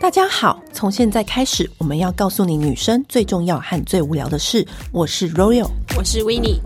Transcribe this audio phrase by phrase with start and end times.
[0.00, 4.66] 大家好，从现在开始，我们要告诉你女生最重要和最无聊的事。
[4.92, 6.60] 我是 Royal，我是 Winnie。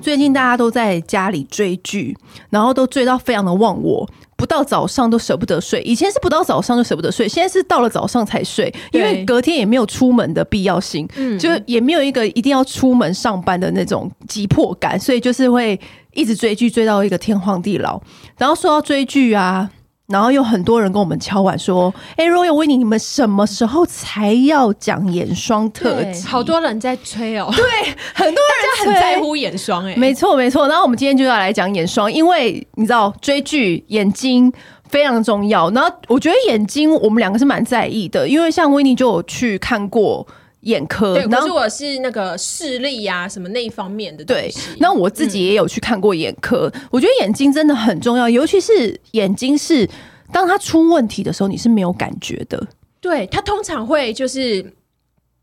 [0.00, 2.16] 最近大家都在家里追剧，
[2.48, 4.08] 然后都追到非常的忘我，
[4.40, 5.82] 不到早上都舍不得睡。
[5.82, 15.78] 以前是不到早上就舍不得睡，现在是到了早上才睡，因为隔天也没有出门的必要性，嗯，就也没有一个一定要出门上班的那种急迫感，所以就是会。
[16.12, 18.02] 一直追剧追到一个天荒地老，
[18.36, 19.70] 然后说到追剧啊，
[20.10, 27.64] 然后有很多人跟我们敲碗说：“哎，Royal Winnie，你们什么时候才要讲眼霜特辑？”好多人在催哦， 对，
[28.12, 28.42] 很多
[28.84, 30.66] 人很在乎眼霜哎，没错没错。
[30.66, 34.52] 然后我们今天就要来讲眼霜，因为你知道追剧眼睛
[34.88, 35.70] 非常重要。
[35.70, 40.26] 然后我觉得眼睛我们两个是蛮在意的，因为像 Winnie 就有去看过。
[40.62, 44.24] 眼科，对，可是我是那个视力呀、啊，什么那一方面的。
[44.24, 46.82] 对，那我自己也有去看过眼科、嗯。
[46.90, 49.88] 我觉得眼睛真的很重要，尤其是眼睛是
[50.32, 52.62] 当它出问题的时候，你是没有感觉的。
[53.00, 54.74] 对，它通常会就是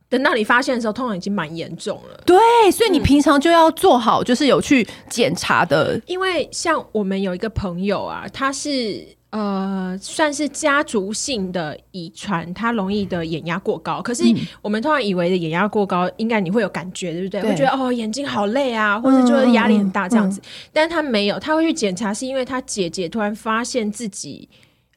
[0.08, 2.22] 等到你发现的时候，通常已经蛮严重了。
[2.23, 2.38] 对，
[2.72, 6.02] 所以你平常就要做好，就是有去检查的、嗯。
[6.06, 9.17] 因为像我们有一个朋友啊，他是。
[9.30, 14.02] 呃，算是家族性的遗传，它容易的眼压过高。
[14.02, 14.23] 可是
[14.61, 17.42] 我们通常以为的眼压过高，应该你会有感觉，对不对？
[17.42, 20.39] 对，会觉得哦，眼睛好累啊，或者就是压力很大这样子。
[20.39, 24.48] 嗯嗯嗯、但他没有，他会去检查，是因为他姐姐突然发现自己，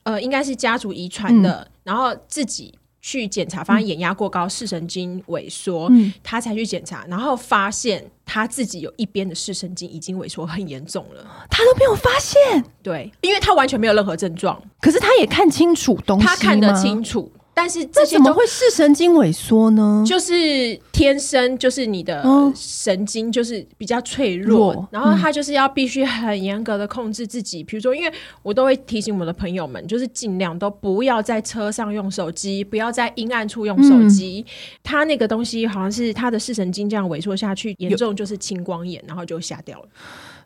[0.04, 2.72] 呃，应该是家族遗传的、嗯，然后自己。
[3.00, 17.32] 去检查，发现眼压过高，视神经萎缩、嗯，他才去检查，然后发现他自己有一边的视神经已经萎缩很严重了，他都没有发现，对，因为他完全没有任何症状，可是他也看清楚东西，他看得清楚。
[17.52, 20.02] 但是这些怎么会视神经萎缩呢？
[20.06, 27.62] 就是天生就是你的神经就是比较脆弱，哦、然后他就是要必须很严格的控制自己。
[27.62, 34.44] 比、嗯、如说，因为我都会提醒我的朋友们，就是尽量都不要在车上用手机，不要在阴暗处用手机。
[34.46, 34.50] 嗯、
[34.82, 39.88] 他那个东西好像是他的视神经这样萎缩下去，严重就是青光眼，然后就瞎掉了。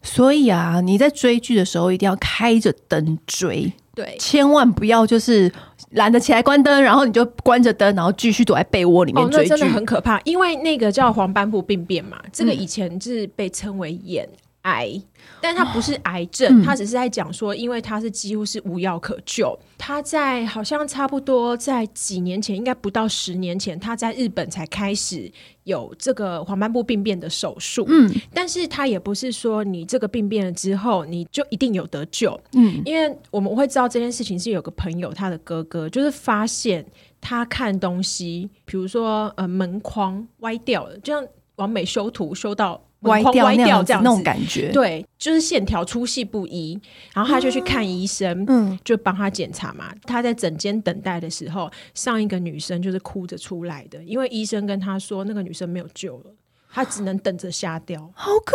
[0.02, 3.72] 所以啊，你在追剧的时候一定要开着灯追。
[3.94, 5.50] 对，千万不要就是
[5.94, 9.48] 懒得起来关灯，然后你就关着灯，然后继续躲在被窝里面追剧。
[9.48, 14.28] 真的很可怕，因为那个叫黄斑部病变嘛，这个以前是被称为眼
[14.64, 15.00] 癌。
[15.40, 19.58] 但他不是癌症，它、哦嗯、只是在讲说，因为他是几乎是无药可救。
[19.78, 25.30] 他在好像差不多在几年前，应该不到十年前，他在日本才开始
[25.64, 27.84] 有这个黄斑部病变的手术。
[27.88, 32.38] 嗯，但是他也不是说你这个病变了之后，你就一定有得救。
[32.52, 36.84] 嗯，因为我们会知道这件事情是有个朋友，他的哥哥就是发现
[37.20, 41.26] 他看东西，比如说呃门框歪掉了，这样
[41.56, 42.82] 完美修图修到。
[43.04, 46.78] 歪掉，歪掉这样子，那种感觉，对，就是线条粗细不一，
[47.14, 49.92] 然后他就去看医生，嗯，就帮他检查嘛。
[50.04, 56.32] 他在诊间等待的时候，上一个女生就是哭着出来的，因为医生跟他说那个女生没有救了，
[56.72, 58.52] 他只能等着瞎掉，好可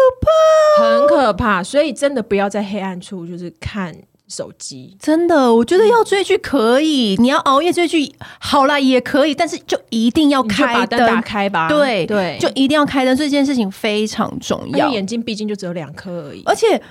[0.79, 1.63] 怕，很可怕。
[1.63, 3.95] 所以真的不要在黑暗处就是看。
[4.29, 8.09] 手机真的，我觉得要追剧可以，嗯，你要熬夜追剧
[8.39, 11.67] 好啦也可以，但是就一定要开灯，打开吧。
[11.67, 14.77] 对对，就一定要开灯，这件事情非常重要。
[14.77, 16.81] 因为眼睛毕竟就只有两颗而已，而且。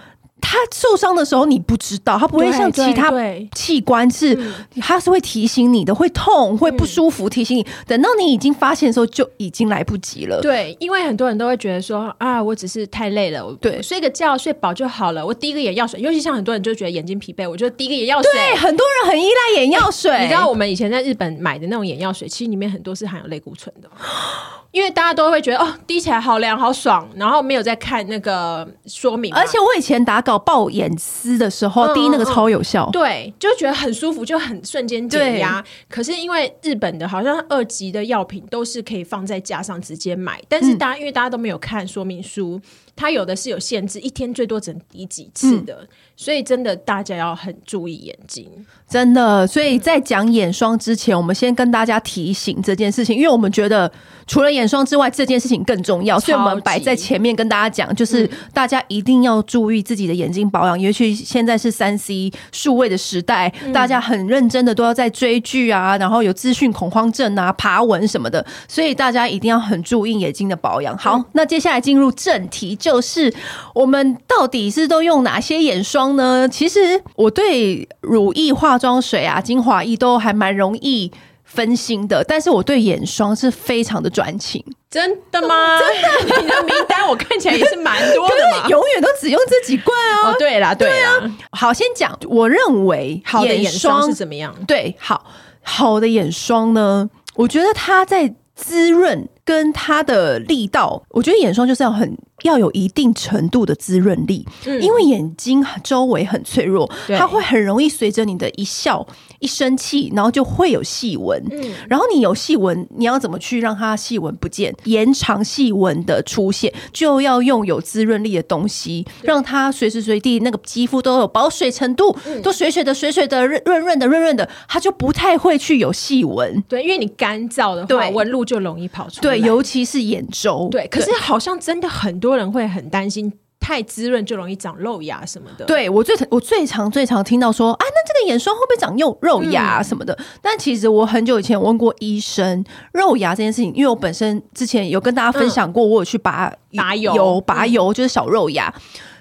[0.41, 3.12] 他受伤的时候你不知道，他不会像其他
[3.54, 4.38] 器官是，
[4.81, 7.66] 他是会提醒你的，会痛会不舒服，提醒你。
[7.87, 10.41] 等到你已经发现的时候，就已经来不及了。
[10.41, 15.25] 对，因为很多人都会觉得说啊，我只是太累了，对，睡个觉睡饱就好了。
[15.25, 18.31] 我滴个眼药水，尤其像很多人就觉得眼睛疲惫，我就滴个眼药水。
[18.32, 20.10] 对，很多人很依赖眼药水。
[20.22, 23.91] 你知道我们以前在日本买的那种眼药水，其实里面很多是含有类固醇的。
[24.78, 29.34] 因为大家都会觉得哦，滴起来好凉好爽，然后没有在看那个说明。
[29.34, 35.65] 而且我以前打稿爆眼丝的时候，嗯，滴那个超有效，对，就觉得很舒服，就很瞬间减压。
[35.89, 42.60] 可是因为日本的好像二级的药品都是可以放在架上直接买，但是大家，嗯，因为大家都没有看说明书。
[42.98, 48.50] 它有的是有限制，一天最多只能滴几次的，嗯，所以真的大家要很注意眼睛，
[48.89, 49.47] 真的。
[49.47, 53.89] 所以在讲眼霜之前，我们先跟大家提醒这件事情，因为我们觉得
[54.27, 70.98] 除了眼霜之外，这件事情更重要，所以我们摆在前面跟大家讲，就是大家一定要注意自己的眼睛保养，尤其现在是三 C 数位的时代，大家很认真的都要在追剧啊，然后有资讯恐慌症啊、爬文什么的，所以大家一定要很注意眼睛的保养。
[70.98, 72.74] 好，那接下来进入正题。
[72.89, 73.31] 就是
[73.75, 76.49] 我们到底是都用哪些眼霜呢？
[76.49, 81.13] 其实我对乳液、化妆水啊、精华液都还蛮容易
[81.45, 84.65] 分心的，但是我对眼霜是非常的专情。
[84.89, 85.79] 真的吗？
[85.79, 90.31] 真的，你的名单我看起来也是蛮多的永远都只用这几罐啊。
[90.31, 91.13] 哦，对啦，对啊。
[91.53, 94.55] 好，先讲，我认为好的眼霜是怎么样？
[94.67, 95.27] 对，好
[95.63, 102.15] 好的眼霜呢，我觉得它在滋润跟它的力道，我觉得眼霜就是要很。
[102.45, 109.04] 要有一定程度的滋润力，嗯，因为眼睛周围很脆弱，它会很容易随着你的一笑、
[109.41, 111.43] 一生气，然后就会有细纹。
[111.51, 126.63] 嗯，然后你有细纹，你要怎么去让它细纹不见，延长细纹的出现，就要用有滋润力的东西，让它随时随地那个肌肤都有保水程度，嗯，都水水的、水水的、润润的、润润的，它就不太会去有细纹。
[126.69, 129.23] 对，因为你干燥的话，纹路就容易跑出来。
[129.23, 130.69] 对，尤其是眼周。
[130.71, 132.29] 对，可是好像真的很多。
[132.29, 135.65] 很多人会很担心太滋润就容易长肉芽什么的。
[135.65, 140.15] 对，我最我最常最常听到说啊，那这个眼霜会不会长肉肉芽什么的？
[140.15, 140.25] 嗯。
[140.41, 148.72] 但其实我很久以前问过医生，肉芽这件事情，因为我本身之前有跟大家分享过，我有去拔拔油油拔油，就是小肉芽。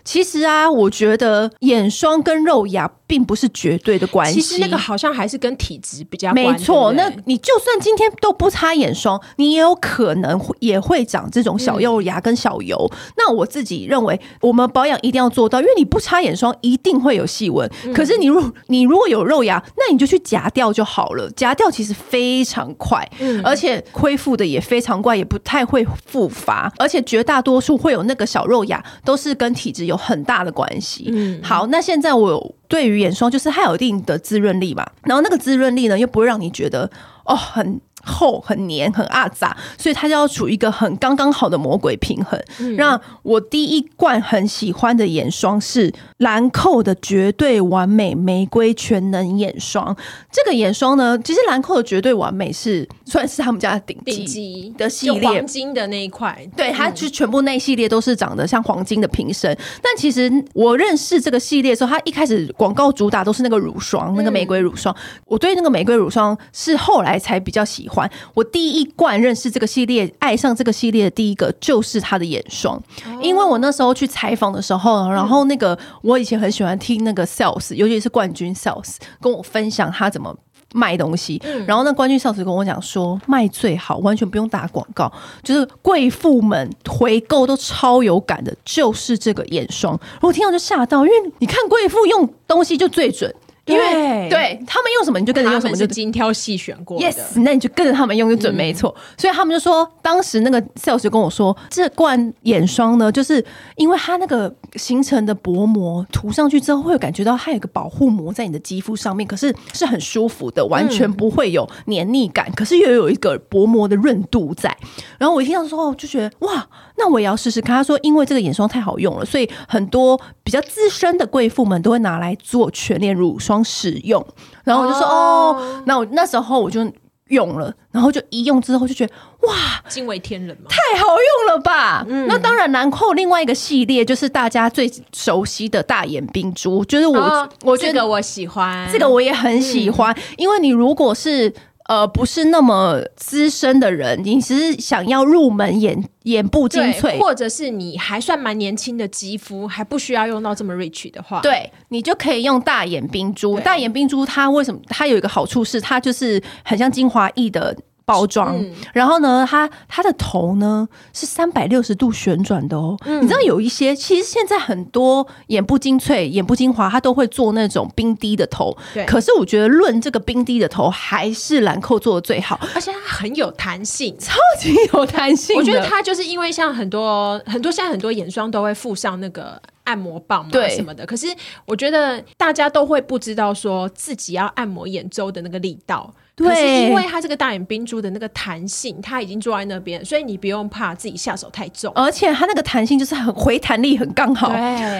[0.08, 4.40] 其实啊，我觉得眼霜跟肉芽并不是绝对的关系。
[4.40, 6.32] 其实那个好像还是跟体质比较。
[6.32, 12.78] 没错，那你就算今天都不擦眼霜，你也有可能也会长这种小肉芽跟小油。
[12.90, 12.98] 嗯。
[13.18, 17.70] 那我自己认为，我们保养一定要做到，因为你不擦眼霜，一定会有细纹。
[17.84, 17.94] 嗯。
[17.94, 21.30] 可是你如你如果有肉芽，那你就去夹掉就好了。
[21.32, 26.72] 夹掉其实非常快，嗯，而且恢复的也非常快，也不太会复发。
[26.78, 29.97] 而且绝大多数会有那个小肉芽，都是跟体质有。
[29.98, 31.10] 很大的关系。
[31.12, 36.90] 嗯，好，那现在我对于眼霜就是它有一定的滋润力嘛，然后那个滋润力呢又不会让你觉得
[37.26, 37.82] 哦很。
[38.04, 42.40] 厚很黏很阿杂，所以它就要处于一个很刚刚好的魔鬼平衡。
[42.78, 49.94] 让、嗯、我第一罐很喜欢的眼霜是兰蔻的绝对完美玫瑰全能眼霜。
[50.32, 56.48] 这个眼霜呢，其实兰蔻的绝对完美是算是他们家的顶级的系列，黄金的那一块。
[56.56, 59.56] 对，它就全部那一系列都是长得像黄金的瓶身。
[59.82, 64.96] 但其实我认识这个系列的时候，它一开始广告主打都是那个乳霜，那个玫瑰乳霜。
[65.26, 67.97] 我对那个玫瑰乳霜是后来才比较喜欢。
[68.34, 72.82] 我第一罐认识这个系列，爱上这个系列的第一个就是它的眼霜，
[73.22, 80.36] 因为我那时候去采访的时候，然后那个我以前很喜欢听那个 sales，尤其是冠军 sales 跟我分享他怎么
[80.74, 85.12] 卖东西，然后那冠军 sales 跟我讲说卖最好，完全不用打广告，
[85.42, 89.98] 就是贵妇们回购都超有感的，就是这个眼霜。
[90.22, 93.34] 我听到就吓到，因为你看贵妇用东西就最准。
[93.68, 97.06] 因为对他们用什么，你就跟着用什么，就精挑细选过的。
[97.06, 98.96] Yes，那你就跟着他们用就准没错。
[99.18, 103.44] 所以他们就说，当时那个 sales 就跟我说，这罐眼霜呢，就是
[103.76, 114.76] 因为它那个形成的薄膜涂上去之后，会有感觉到它有个保护膜在你的肌肤上面，可是是很舒服的，完全不会有黏腻感，可是又有一个薄膜的润度在。
[115.18, 116.66] 然后我一听到之后，就觉得哇，
[116.98, 117.76] 那我也要试试看。
[117.76, 123.57] 他说，因为这个眼霜太好用了，所以很多比较资深的贵妇们都会拿来做全脸乳霜。
[123.64, 124.26] 使用，
[124.64, 126.90] 然后我就说哦，哦，那我那时候我就
[127.30, 129.54] 用了，然后就一用之后就觉得哇，
[129.90, 132.06] 惊为天人嘛，太好用了吧！
[132.08, 141.54] 嗯、那当然，兰蔻另外一个系列就是大家最熟悉的大眼冰珠，就是我、哦、我觉得这个我喜欢，这个我也很喜欢，嗯、因为你如果是。
[141.88, 153.60] 呃，不是那么资深的人，你只是想要入门眼眼部精粹，或者是你还算蛮年轻的肌肤，还不需要用到这么 rich 的话，对，你就可以用大眼冰珠。
[153.62, 154.80] 大眼冰珠它为什么？
[154.88, 157.76] 它有一个好处是，它就是很像精华液的。
[158.08, 158.58] 包装，
[158.94, 162.98] 然后呢，它它的头呢是三百六十度旋转的哦。
[163.04, 168.76] 嗯、你知道有一些，其实现在很多眼部精粹、眼部精华，它都会做那种冰滴的头。
[168.94, 175.58] 对，可是我觉得论这个冰滴的头，还是兰蔻做的最好，而且它很有弹性，超级有弹性。
[175.58, 179.62] 我觉得它就是因为像很多很多现在很多眼霜都会附上那个。
[179.88, 181.28] 按摩棒嘛什么的，可是
[181.66, 194.50] 我觉得大家都会不知道说自己要按摩眼周的那个力道，对，可是因为它这个大眼冰珠的那个弹性，它已经坐在那边，所以你不用怕自己下手太重，而且它那个弹性就是很回弹力很刚好，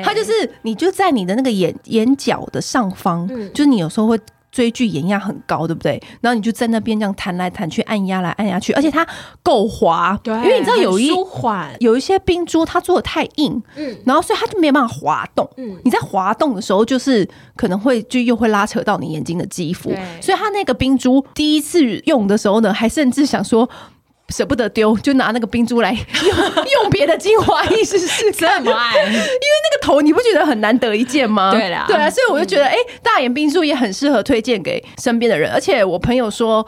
[0.04, 0.32] 它就是
[0.64, 4.20] 你就在你的那个眼眼角的上方，嗯，就是你有时候会。
[4.58, 6.02] 追剧眼压很高，对不对？
[6.20, 9.06] 然后你就在那边这样弹来弹去，按压来按压去，而且它
[9.44, 11.12] 够滑，对，因为你知道有一
[11.78, 23.70] 有一些冰珠它做的太硬，嗯，然后所以它就没办法滑动，嗯，你在滑动的时候就是可能会就又会拉扯到你眼睛的肌肤，所以它那个冰珠第一次用的时候呢，还甚至想说。
[24.34, 28.64] 舍不得丢，就拿那个冰珠来用 用别的精华液试试看。
[28.64, 31.52] 这么爱，因为那个头你不觉得很难得一见吗？
[31.52, 35.52] 对啦，对啊，所以我就觉得，哎、大眼冰珠也很适合推荐给身边的人。
[35.52, 36.66] 而且我朋友说，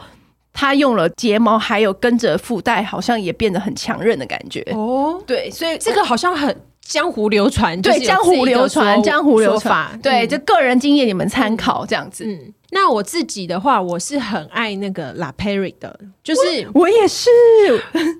[0.52, 4.60] 他用了睫毛，还有跟着附带，好像也变得很强韧的感觉。
[4.72, 6.56] 哦，对，所以这个好像很。
[6.90, 12.24] 江湖流传，对，江湖流传，江湖流传，对，就个人经验，你们参考这样子。
[12.24, 17.30] 嗯，那我自己的话，我是很爱那个 La Prairie 的，就是我，我也是。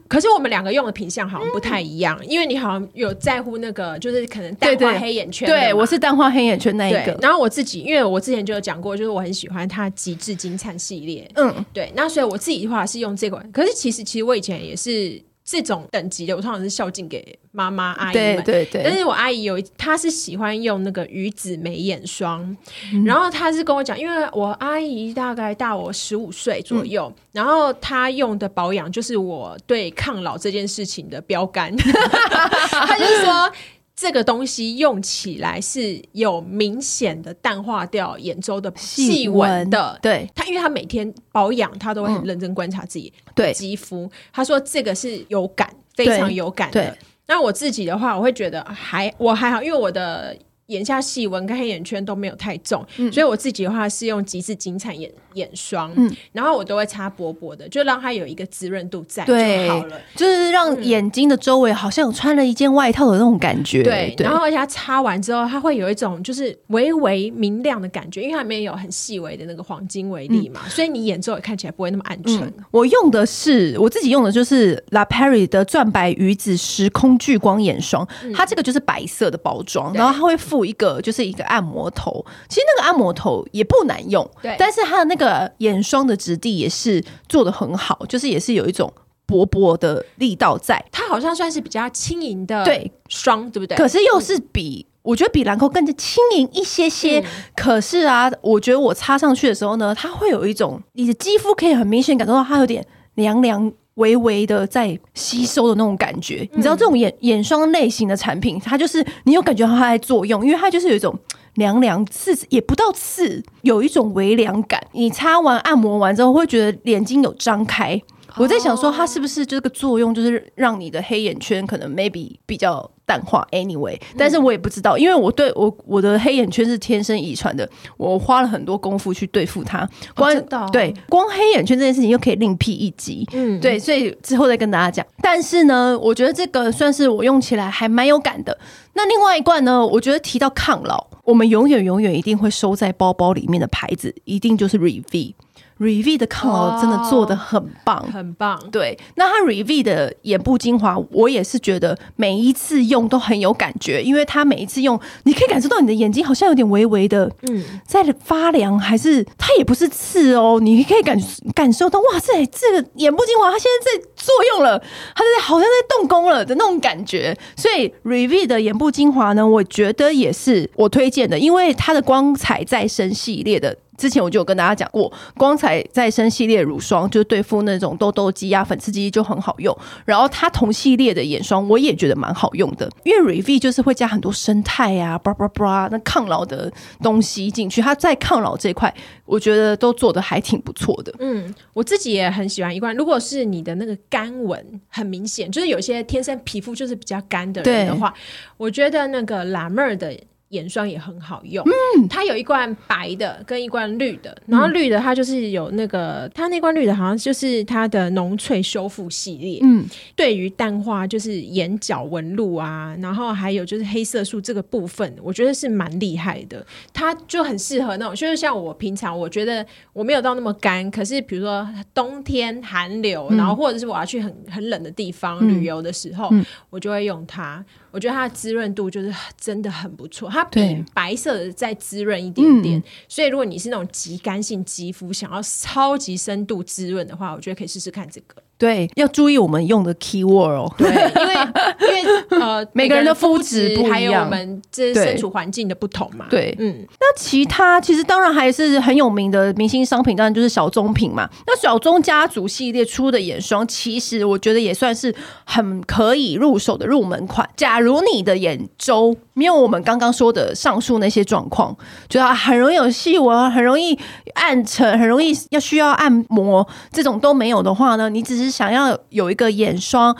[0.06, 5.48] 可是我们两个用的品相好像不太一样，因为你好像有在乎那个，就是可能淡化黑眼圈。
[5.48, 7.18] 对，我是淡化黑眼圈那一个。
[7.20, 11.28] 然后我自己，因为我之前就有讲过，就是我很喜欢它极致金灿系列。
[11.34, 11.92] 嗯，对。
[11.96, 15.20] 那所以我自己的话是用这款，可是其实其实我以前也是。
[15.50, 18.36] 这种等级的，我通常是孝敬给妈妈阿姨们。
[18.36, 18.82] 对对对。
[18.84, 22.56] 但是我阿姨有，她是喜欢用那个鱼子眉眼霜，
[22.92, 31.74] 嗯、然后她是跟我讲，因为我阿姨大概大我十五岁左右，嗯、然后她用的保养就是我对抗老这件事情的标杆。
[32.70, 33.52] 她就是说。
[34.00, 44.04] 这个东西用起来是有明显的淡化掉眼周的细纹的，对他，因为他每天保养，他都会很认真观察自己对肌肤。
[44.04, 46.96] 嗯、他说这个是有感，非常有感的。
[47.26, 50.34] 那我自己的话，我会觉得还我还好，因为我的。
[50.70, 59.34] 眼下细纹跟黑眼圈都没有太重，嗯、所以我自己的话是用极致金灿眼眼霜，嗯、然后我都会擦薄薄的，就让它有一个滋润度在就
[59.68, 63.82] 好了，就是让眼睛的周围好像有穿了一件外套的那种感觉。
[63.82, 72.40] 对，对然后而且它擦完之后，它会有一种就是微微明亮的感觉，因为它里面有很细微的那个黄金微粒嘛，嗯、所以你眼周也看起来不会那么暗沉。
[72.42, 80.59] 嗯、我用的是我自己用的就是 La Prairie 的钻白鱼子时空聚光眼霜，嗯、它这个就是白色的包装，然后它会附。
[80.64, 88.92] 一个就是一个按摩头，其实那个按摩头也不难用，对，但是它的那个眼霜的质地也是做的很好，就是也是有一种
[89.26, 92.90] 薄薄的力道在，它好像算是比较轻盈的对。
[93.08, 93.76] 霜，对不对？
[93.76, 97.24] 可是又是比、嗯、我觉得比兰蔻更加轻盈一些些，嗯、
[97.56, 103.72] 可是啊，我觉得我擦上去的时候呢，它会有一种你的肌肤可以很明显感受到它有点凉凉。
[104.00, 111.16] 微微的在吸收的那种感觉，你知道这种眼眼霜类型的产品，它就是你有感觉到它在作用，因为它就是有一种
[111.54, 114.82] 凉凉刺，也不到刺，有一种微凉感。
[114.92, 118.00] 你擦完按摩完之后，会觉得眼睛有张开。
[118.36, 122.90] 我在想说，它是不是这个作用，就是让你的黑眼圈可能 maybe 比较。
[123.10, 129.88] 淡化，anyway，但是我也不知道，因为我对我我的黑眼圈是天生遗传的，我花了很多功夫去对付它。
[130.14, 135.04] 光、哦、对光黑眼圈这件事情又可以另辟一集，嗯，对，所以之后再跟大家讲。
[135.20, 138.56] 但是呢，我觉得这个算是我用起来还蛮有感的。
[138.92, 145.34] 那另外一罐呢，我觉得提到抗老，我们永远永远一定会收在包包里面的牌子，一定就是 Revi。
[145.80, 148.60] Revi 的抗老真的做的很棒，很棒。
[148.70, 161.18] 对，那它 Revi 的眼部精华，我也是觉得每一次用都很有感觉，因为它每一次用，你可以感受到你的眼睛好像有点微微的嗯在发凉，还是它也不是刺哦，你可以感
[161.54, 164.78] 感受到哇塞，这个眼部精华它现在在作用了，
[165.14, 167.34] 它在好像在动工了的那种感觉。
[167.56, 173.74] 所以 Revi 的眼部精华呢，我觉得也是我推荐的，因为它的光彩再生系列的。
[174.00, 179.76] 之前我就有跟大家讲过，光彩再生系列乳霜就是对付那种痘痘肌啊、粉刺肌就很好用。
[180.06, 188.92] 然后它同系列的眼霜我也觉得蛮好用的，因为 Revi 就是会加很多生态啊、bra bra bra 那抗老的东西进去，它在抗老这一块，
[189.26, 191.12] 我觉得都做的还挺不错的。
[191.18, 192.96] 嗯，我自己也很喜欢一罐。
[192.96, 198.14] 如果是你的那个干纹很明显，就是有些天生皮肤就是比较干的人的话，
[198.56, 200.16] 我觉得那个 La Mer 的。
[200.50, 209.84] 眼霜也很好用，嗯，它有一罐白的跟一罐绿的，然后绿的它就是有那个，它那罐绿的好像就是它的浓萃修复系列，嗯，
[210.16, 227.64] 对于淡化就是眼角纹路啊，然后还有就是黑色素这个部分，我觉得是蛮厉害的，它就很适合那种，就是像我平常我觉得我没有到那么干，可是比如说冬天寒流，然后或者是我要去很很冷的地方旅游的时候，嗯，我就会用它。
[227.90, 232.78] 我觉得它的滋润度就是真的很不错，它比白色的再滋润一点点。
[232.78, 238.42] 嗯、所以如果你是那种极干性肌肤，想要超级深度滋润的话，我觉得可以试试看这个。
[238.60, 240.70] 对，要注意我们用的 keyword 哦。
[240.76, 241.34] 对，因为
[241.80, 246.26] 因为呃， 每个人的肤质不一样，还有我们这身处环境的不同嘛。
[246.28, 246.86] 对，嗯。
[247.00, 251.26] 那其他其实当然还是很有名的明星商品，当然就是小棕瓶嘛。
[251.46, 255.14] 那小棕家族系列出的眼霜，其实我觉得也算是
[255.46, 257.48] 很可以入手的入门款。
[257.56, 261.74] 假如你的眼周没有我们刚刚说的上述那些状况，
[262.10, 263.98] 就很容易有细纹，很容易
[264.34, 268.49] 暗沉，很容易要需要按摩，这种都没有的话呢，你只是。
[268.50, 270.16] 想要有一个眼霜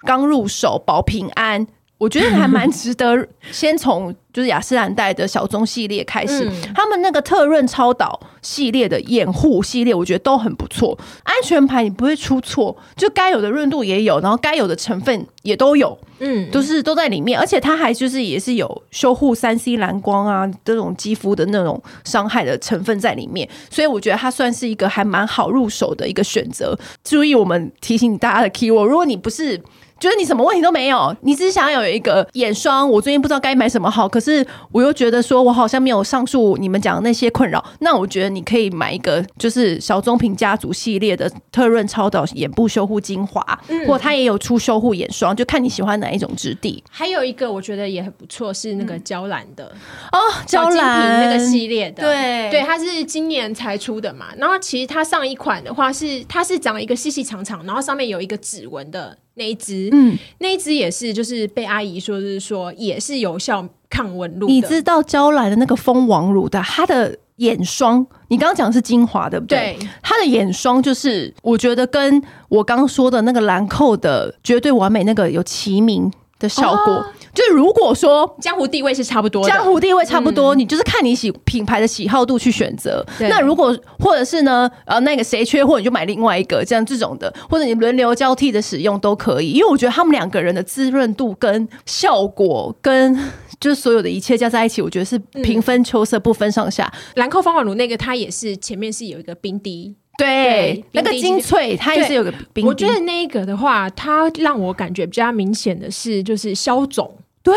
[0.00, 1.66] 刚入手保平安，
[2.04, 26.78] 我我觉得还蛮 值得先从就是雅诗兰黛的小棕系列开始，嗯、他们那个特润超导系列的掩护系列，我觉得都很不错，安全牌你不会出错，就该有的润度也有，然后该有的成分也都有，嗯，都是都在里面，而且它还就是也是有修护三 C 蓝光啊这种肌肤的那种伤害的成分在里面，所以我觉得它算是一个还蛮好入手的一个选择。
[27.02, 29.58] 注意，我们提醒大家的 keyword，如果你不是。
[30.04, 32.86] 觉得你什么问题都没有，你只是想要有一个眼霜。
[32.86, 37.64] 我最近不知道该买什么好，可是我又觉得说我好像没有上述你们讲的那些困扰。
[37.78, 46.84] 那我觉得你可以买一个，就是小棕瓶家族系列的特润超导眼部修护精华，嗯、或它也有出修护眼霜，就看你喜欢哪一种质地。
[46.90, 49.64] 还有一个我觉得也很不错，是那个娇兰的、
[50.12, 54.26] 嗯、哦，娇兰那个系列的，对对，它是今年才出的嘛。
[54.36, 59.16] 然后其实它上一款的话是，它是长一个细细长长，然后上面有一个指纹的。
[59.34, 64.46] 那一支，嗯，那一支也是，就是被阿姨说，是说也是有效抗纹路。
[64.46, 69.76] 你知道娇兰的那个蜂王乳的，它的眼霜，你刚刚讲的是精华，对不对？
[69.78, 76.10] 对，它的眼霜就是，我觉得跟我刚刚说的那个兰蔻的绝对完美那个有齐名
[76.44, 76.92] 的效果。
[76.92, 83.04] 哦就是如果说江湖地位是差不多的，江湖地位差不多，嗯、你就是看你喜品牌的喜好度去选择。
[83.18, 89.50] 那如果或者是呢，呃，那个谁缺货你就买另外一个，这样这种的，或者你轮流交替的使用都可以。
[89.50, 93.18] 因为我觉得他们两个人的滋润度跟效果跟
[93.58, 96.88] 就是所有的一切加在一起，我觉得是平分秋色，不分上下。
[97.16, 99.96] 兰蔻蜂王乳那个它也是前面是有一个冰滴。
[100.16, 102.64] 对，那个精粹，它也是有个冰滴。
[102.64, 107.12] 我觉得那一个的话，它让我感觉比较明显的是，就是消肿。
[107.42, 107.54] 对，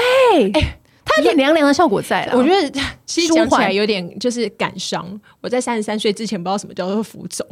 [0.53, 2.37] 哎，它有点凉凉的效果在了。
[2.37, 5.07] 我觉得其实讲起来有点就是感伤。
[5.39, 7.45] 我在三十三岁之前不知道什么叫做浮肿。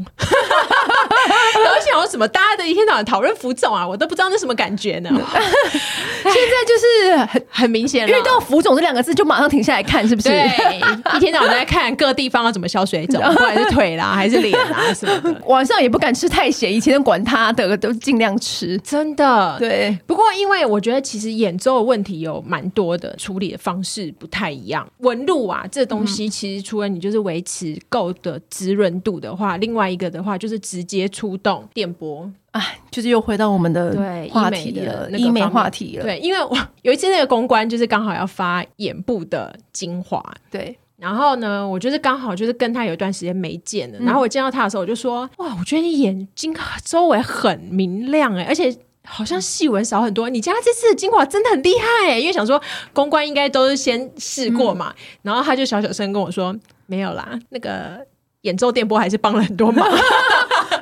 [2.09, 2.27] 什么？
[2.27, 5.09] 大家的一天到晚讨论浮肿啊，我都不知道那什么感觉呢。
[5.13, 10.29] 现在就是很很明显，遇到浮肿这两个字就马上停下来看，是不是？
[10.29, 10.81] 对，
[11.15, 15.41] 一天到晚在看各地方要怎么消水肿， 不管是腿啦还是脸啦什么的。
[15.45, 19.55] 晚上也不敢吃太咸，以前管他的都尽量吃，真的。
[19.59, 24.87] 对，不过因为我觉得其实眼周的问题有蛮多的，处理的方式不太一样。
[24.99, 36.03] 纹路啊，这东西其实除了你就是维持够的滋润度的话，另外一个的话就是直接出动电波，哎，就是又回到我们的对话题了，医美话题了。
[36.03, 50.29] 对，因为我有一次那个公关就是刚好要发眼部的精华，对，然后呢，我就是刚好就是跟他有一段时间没见了，嗯、然后我见到他的时候，我就说，哇，我觉得你眼睛周围很明亮哎，而且好像细纹少很多。
[50.29, 52.59] 你家这次的精华真的很厉害哎，因为想说
[52.91, 56.55] 公关应该都是先试过嘛，嗯、然后他就小小声跟我说，
[56.87, 58.03] 没有啦，那个
[58.41, 59.87] 眼周电波还是帮了很多忙。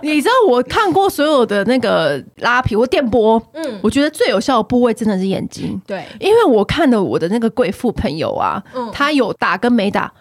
[0.03, 10.11] 你知道我看过所有的那个拉皮或电波，嗯，我觉得最有效的部位真的是眼睛，对，因为我看的我的那个贵妇朋友啊，嗯，她有打跟没打。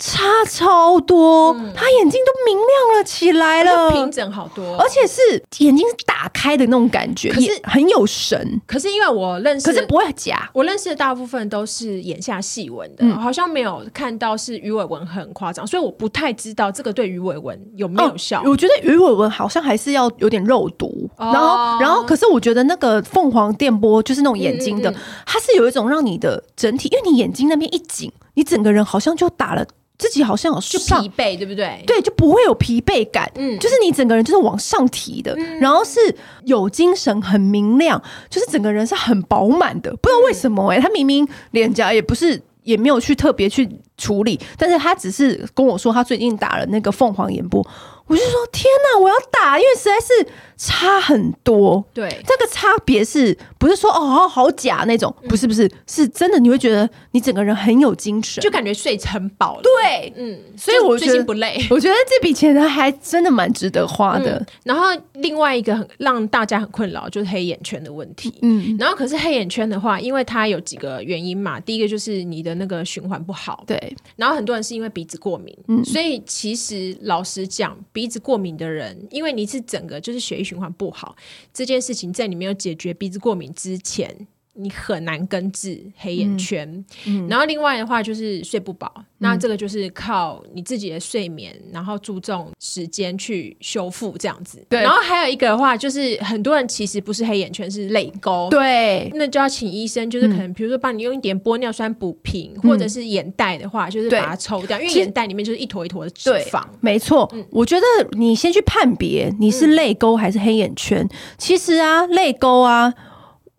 [0.00, 5.20] 差超多，嗯、他眼睛都明亮了起来了，平整好多，而且是
[5.62, 8.60] 眼睛是打开的那种感觉，可是很有神。
[8.66, 10.50] 可是因为我认识，可是不会假。
[10.54, 18.40] 我认识的大部分都是眼下细纹的，嗯、好像没有看到是鱼尾纹很夸张，所以我不太知道这个对鱼尾纹有没有效。
[18.40, 24.90] 哦、我觉得鱼尾纹好像还是要有点肉毒，哦、然后然后可是我觉得那个凤凰电波就是那种眼睛的，
[25.26, 29.66] 它是有一种让你的整体，因为你眼睛那边一紧，你整个人好像就打了。
[30.00, 31.84] 自己好像有就疲惫，对不对？
[31.86, 33.30] 对，就不会有疲惫感。
[33.34, 36.00] 嗯，就是你整个人就是往上提的，嗯、然后是
[36.44, 39.90] 有精神、很明亮，就是整个人是很饱满的。
[39.96, 47.64] 不知道为什么哎、欸，他明明脸颊也不是，也没有去特别去处理，但是他只是跟我说他最近打了那个凤凰眼波。
[48.06, 50.26] 我就说天哪，我要打，因为实在是
[50.62, 51.82] 差很多。
[51.94, 55.12] 对，这个差别是不是说哦好假那种？
[55.26, 59.62] 不是不是，是真的，你会觉得你整个人很有精神，就感觉睡很饱了。
[59.62, 61.56] 对，嗯，所以我最近不累。
[61.70, 64.36] 我觉得这笔钱呢还真的蛮值得花的。
[64.38, 68.34] 嗯、然后另外一个很让大家很困扰就是黑眼圈的问题。
[68.42, 71.58] 嗯，然后可是黑眼圈的话，因为它有几个原因嘛。
[71.58, 73.64] 第一个就是你的那个循环不好。
[73.66, 75.56] 对，然后很多人是因为鼻子过敏。
[75.68, 77.70] 嗯，所以其实老实讲。
[77.92, 81.14] 鼻子过敏的人，因为你是整个就是血液循环不好，
[81.54, 84.26] 这件事情在你没有解决鼻子过敏之前。
[84.54, 86.68] 你很难根治黑眼圈，
[87.06, 94.62] 嗯嗯、然后另外的话就是睡不饱，嗯、那这个就是靠你自己的睡眠，然后注重时间去修复这样子。
[94.68, 98.48] 对，然后还有一个的话就是很多人其实不是黑眼圈，是泪沟。
[98.50, 106.62] 对，那就要请医生，就是可能比如说帮你用一点玻尿酸补平，嗯、或者是眼袋的话，就是把它抽掉，因为眼袋里面就是一坨一坨的脂肪。
[106.80, 107.86] 没错，嗯、我觉得
[108.18, 110.98] 你先去判别你是泪沟还是黑眼圈。
[111.02, 112.92] 嗯、其实啊，泪沟啊。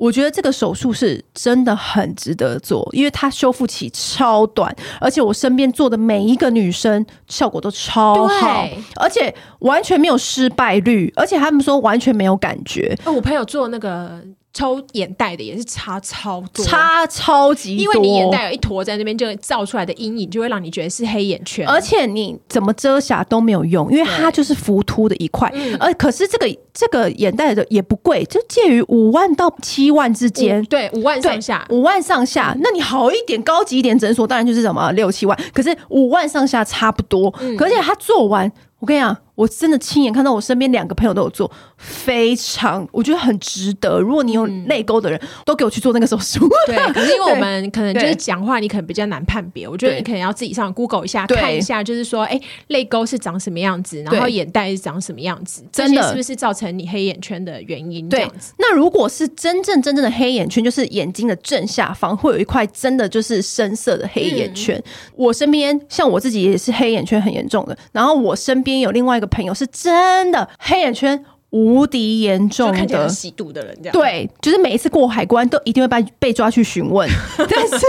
[0.01, 12.97] 我觉得这个手术是真的很值得做，因为它修复期超短，而且我身边做的每一个女生效果都超好，而且完全没有失败率，而且他们说完全没有感觉。
[13.05, 14.19] 哦，我朋友做那个。
[14.53, 25.51] 抽眼袋的也是差超多，差超级多，因为你眼袋有一坨在那边，就照出来的阴影就会让你觉得是黑眼圈，而且你怎么遮瑕都没有用，因为它就是浮凸的一块。
[25.79, 32.55] 而可是这个这个眼袋的也不贵，就介于五万到七万之间，对，五万上下，五万上下。
[32.59, 37.33] 那你好一点、高级一点诊所，当然就是什么六七万，可是五万上下差不多。
[37.57, 39.15] 而且他做完，我跟你讲。
[39.33, 41.49] 我真的亲眼看到，我身边两个朋友都有做，
[41.81, 43.99] 非常我觉得很值得。
[43.99, 46.47] 如果你有泪沟的人，都给我去做那个手术。
[46.67, 49.67] 对， 可是因为我们可能就是讲话，你可能比较难判别。
[49.67, 58.07] 我觉得你可能要自己上 Google 一下，看一下，就是说，哎，泪沟是长什么样子，然后眼袋是长什么样子，真的是不是造成你黑眼圈的原因？
[58.07, 58.53] 这样子。
[58.59, 64.77] 那如果是真正真正的黑眼圈，就是眼睛的正下方会有一块真的就是深色的黑眼圈。
[64.77, 64.83] 嗯、
[65.15, 69.31] 我身边像我自己也是黑眼圈很严重的，然后我身边有另外一个。
[69.31, 73.07] 朋友是真的黑眼圈无敌严重的。
[73.07, 73.93] 吸毒的人，这样。
[73.93, 77.85] 对，就是每一次过海关都一定会被被抓去询问， 但是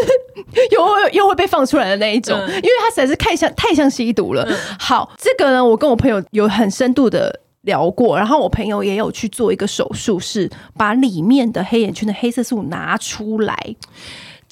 [0.71, 4.45] 又又会被放出来的那一种，嗯、因为他实在是太像太像吸毒了。
[4.49, 13.77] 嗯、好，这个呢，我跟我朋友有很深度的聊过，然后我朋友也有去做一个手术，是把里面的黑眼圈的黑色素拿出来。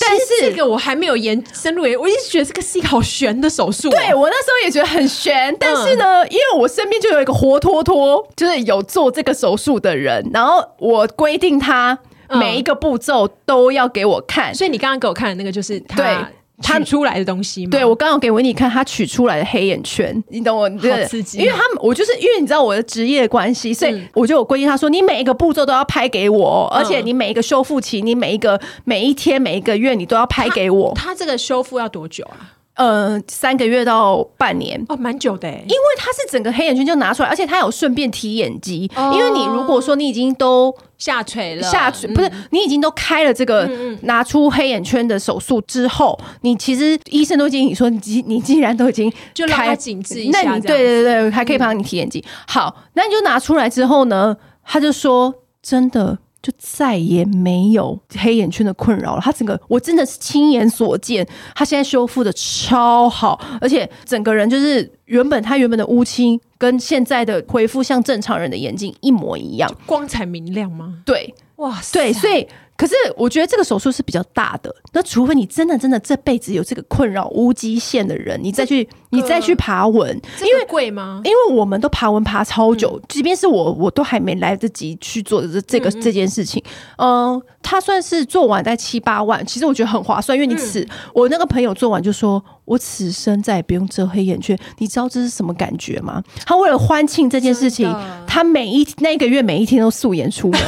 [0.00, 3.90] 但是这个我还没有研深入研，我一直觉得这个是一个好悬的手术。
[3.90, 11.98] 对，我那时候也觉得很悬，但是呢，因为我身边就有一个活脱脱就是有做这个手术的人，然后我规定他
[12.30, 16.28] 每一个步骤都要给我看，所以你刚刚给我看的那个就是他。
[16.62, 17.70] 他取出来的东西吗？
[17.70, 20.68] 对，我刚刚给维尼看他取出来的黑眼圈，你懂我？
[20.68, 21.38] 好刺激！
[21.38, 30.92] 因为他们，我就是因为你知道我的职业关系，所以我就有规定他说，你每一个步骤都要拍给我，而且你每一个修复期，你每一个每一天每一个月你都要拍给我。
[30.94, 32.60] 他这个修复要多久啊？
[32.81, 35.47] 呃，三个月到半年哦，蛮久的。
[35.47, 38.90] 因为它是整个黑眼圈就拿出来，而且它有顺便提眼肌。
[38.97, 43.69] 哦、因为你如果说你已经都下垂了，下垂不是你已经都开了这个
[44.05, 52.19] 拿出黑眼圈的手术之后，嗯嗯你其实医生都建议你说，你既你既然都已经就让它紧致一下，那你对对对，还可以帮你提眼肌。
[52.21, 56.16] 嗯、好，那你就拿出来之后呢，他就说真的。
[56.42, 59.20] 就再也没有黑眼圈的困扰了。
[59.20, 71.03] 他整个我真的是亲眼所见，他现在修复的超好，而且整个人就是原本他原本的乌青跟现在的恢复像正常人的眼睛一模一样，光彩明亮吗？
[71.05, 72.46] 对，哇塞，对，所以。
[72.81, 81.21] 可是我觉得这个手术是比较大的，那除非你真的真的这辈子有这个困扰无极限的人，你再去你再去爬文，因为贵吗？
[81.25, 86.62] 因为我们都爬文爬超久，即便是我我都还没来得及去做这这个这件事情，
[86.97, 96.23] 嗯，他算是做完在七八万，其实我觉得很划算，因为你此我那个朋友做完就说，我此生再也不用遮黑眼圈，你知道这是什么感觉吗？
[96.47, 97.95] 他为了欢庆这件事情，
[98.27, 100.59] 他每一那个月每一天都素颜出门。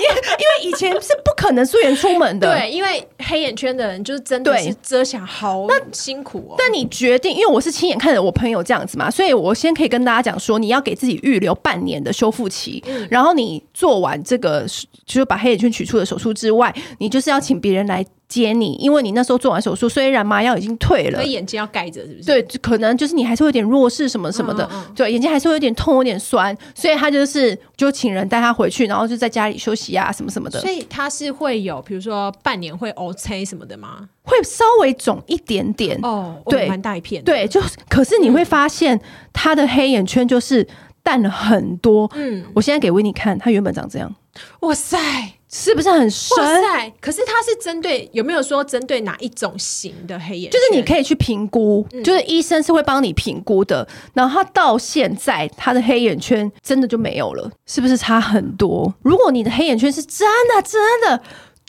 [0.00, 6.54] 因因为以前是不可能素颜出门的，对，因为黑眼圈的人就是真的是遮瑕好那辛苦哦。
[6.58, 14.66] 但你决定，因为我是亲眼看着我朋友这样子嘛，所以我先可以跟大家讲说，你要给自己预留半年的修复期，嗯、然后你做完这个
[15.06, 18.04] 就是把黑眼圈取出的手术之外，你就是要请别人来。
[18.30, 22.24] 接你，因为你那时候做完手术，虽然麻药已经退了，所以眼睛要盖着，是不是？
[22.24, 30.60] 对，可能就是你还是会有点弱视什么什么的，嗯嗯对，眼睛还是会有点痛，有点酸，所以他就是就请人带他回去，然后就在家里休息啊，什么什么的。
[30.60, 34.08] 所以他是会有，比如说半年会 O C 什么的吗？
[34.22, 39.00] 会稍微肿一点点哦，对，蛮大一片，对，就可是你会发现
[39.32, 40.64] 他的黑眼圈就是
[41.02, 42.08] 淡了很多。
[42.14, 44.14] 嗯，我现在给维尼看，他原本长这样，
[44.60, 45.39] 哇塞。
[45.52, 46.36] 是不是很深？
[46.38, 46.92] 哇塞！
[47.00, 50.52] 可是它是针对有没有说针对哪一种型的黑眼圈？
[50.52, 53.86] 就是你可以去评估，嗯、就是医生是会帮你评估的。
[54.14, 58.92] 然后他到现在他的黑眼圈真的就没有了，是不是差很多？
[59.02, 61.20] 如果你的黑眼圈是真的真的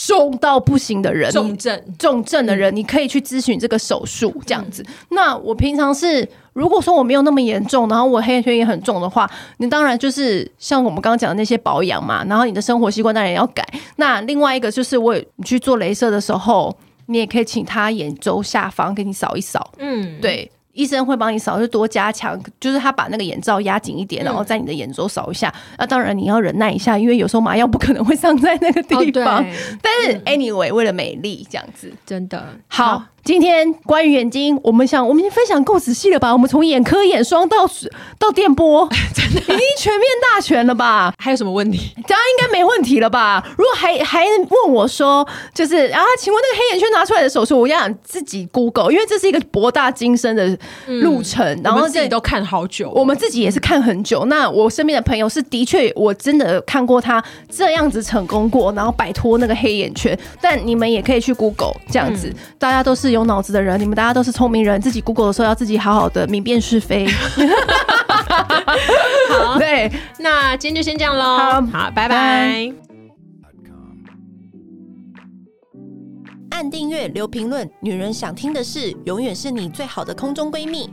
[0.08, 4.82] 重到不行的人，重症重症的人，嗯、你可以去咨询这个手术这样子。
[4.84, 6.28] 嗯、那我平常是。
[6.54, 9.26] 如果说我没有那么严重，然后我黑眼圈也很重的话，
[9.60, 13.66] 你当然就是像我们刚刚讲的那些保养嘛，然后你的生活习惯当然也要改。
[13.96, 19.72] 那另外一个就是我你去做镭射的时候，你也可以请他眼周下方给你扫一扫。
[19.78, 20.52] 嗯，对。
[20.74, 25.54] 医生会帮你扫，就多加强，就是他把那个眼罩压紧一点，然后在你的眼周扫一下。
[25.78, 29.44] 那、嗯啊、当然你要忍耐一下，因为有时候麻药不可能会上在那个地方。
[29.44, 29.46] 哦、
[29.82, 33.04] 但是 anyway，、嗯、为了美丽这样子，真的好。
[33.22, 36.34] 好今天关于眼睛，我们想我们已经分享够仔细了吧？
[36.34, 37.70] 我们从眼科、眼霜到
[38.18, 41.14] 到电波， 真的已经全面大全了吧？
[41.18, 41.94] 还有什么问题？
[42.08, 43.44] 大家应该没问题了吧？
[43.58, 50.58] 如果还还问我说，就是啊，请问那个黑眼圈拿出来的手术，我要想自己 Google，因为这是一个博大精深的
[51.02, 54.26] 路程，嗯、然后自己都看好久，我们自己也是看很久。
[54.26, 60.18] 那我身边的朋友是的确，我真的看过他这样子成功过，然后摆脱那个黑眼圈。
[60.42, 63.22] 但你们也可以去 Google 这样子，嗯、大家都是。
[63.22, 67.06] 有脑子的人，你们大家都是聪明人，自己 Google 的时候要自己好好的明辨是非。
[69.30, 71.38] 好，对，那今天就先这样喽。
[71.38, 72.74] 好，好，拜拜。
[76.52, 80.90] 按订阅，留评论，女人想听的事，永远是你最好的空中闺蜜。